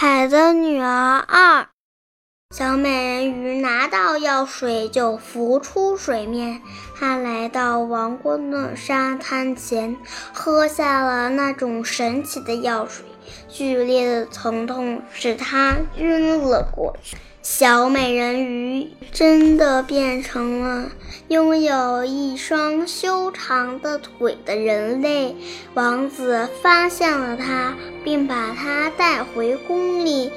[0.00, 1.68] 海的女儿二，
[2.52, 6.60] 小美人鱼拿到药水就浮出水面。
[6.98, 9.96] 她来到王宫的沙滩前，
[10.32, 13.04] 喝下了那种神奇的药水。
[13.48, 17.16] 剧烈的疼痛使她晕了过去。
[17.40, 20.90] 小美人鱼真的变成了
[21.28, 25.36] 拥有一双修长的腿的人类。
[25.74, 30.32] 王子发现了她，并把她带回宫里。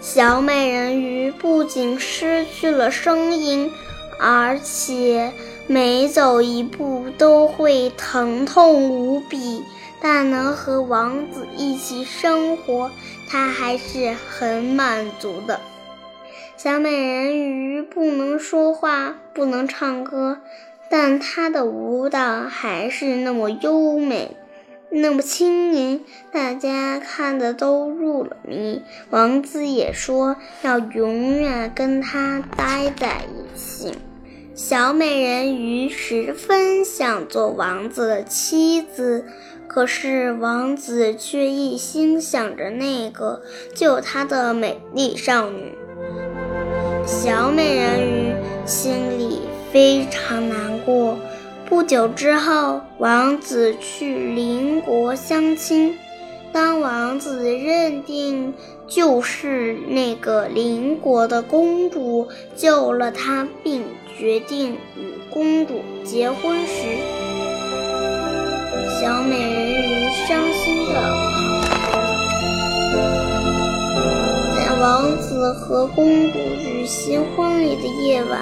[0.00, 3.70] 小美人鱼不仅失去了声音，
[4.18, 5.32] 而且
[5.66, 9.64] 每走一步都会疼痛无比。
[10.02, 12.90] 但能和王子一起生活，
[13.28, 15.60] 她还是很满足的。
[16.56, 20.38] 小美人鱼不能说话，不能唱歌，
[20.88, 24.38] 但她的舞蹈还是那么优美，
[24.92, 28.82] 那么轻盈，大家看的都入了迷。
[29.10, 33.94] 王子也说要永远跟她待在一起。
[34.54, 39.24] 小美人鱼十分想做王子的妻子，
[39.68, 43.42] 可是王子却一心想着那个
[43.74, 45.72] 救他的美丽少女。
[47.06, 48.34] 小美人鱼
[48.66, 49.40] 心里
[49.72, 51.16] 非常难过。
[51.70, 55.96] 不久之后，王子去邻国相亲。
[56.52, 58.52] 当王子认定
[58.88, 63.84] 就是那个邻国的公主救了他，并
[64.18, 66.98] 决定与公主结婚时，
[69.00, 71.30] 小美人鱼伤心的。
[74.80, 78.40] 王子和公主举行婚礼的夜晚，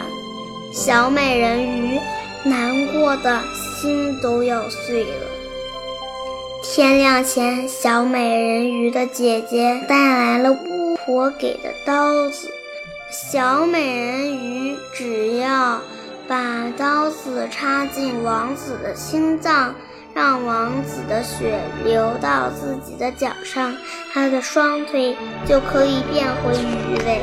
[0.73, 2.01] 小美人鱼
[2.49, 5.27] 难过的心都要碎了。
[6.63, 12.51] 天亮前，小美人鱼的姐姐带来了巫婆给的刀子。
[13.11, 15.81] 小美人鱼只要
[16.27, 19.75] 把刀子插进王子的心脏。
[20.15, 23.77] 让王子的血流到自己的脚上，
[24.13, 25.17] 他的双腿
[25.47, 27.23] 就可以变回鱼尾。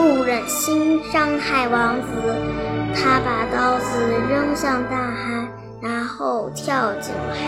[0.00, 2.06] 不忍心伤害王子，
[2.94, 5.46] 他把刀子扔向大海，
[5.82, 7.40] 然后跳进了海。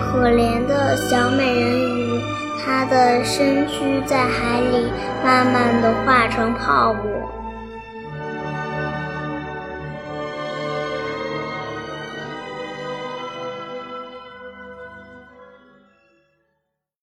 [0.00, 2.22] 可怜的小美人鱼，
[2.64, 4.90] 她的身躯在海里
[5.22, 7.02] 慢慢的化成泡沫。